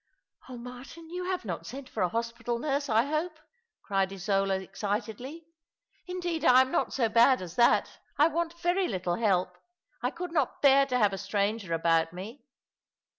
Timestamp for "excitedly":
4.59-5.45